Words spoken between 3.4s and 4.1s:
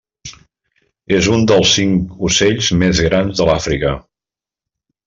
de l'Àfrica.